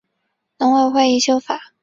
[0.57, 1.73] 农委会已修法